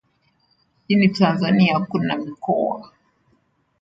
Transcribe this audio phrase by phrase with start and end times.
[0.85, 2.91] Nchini Tanzania kuna mikoa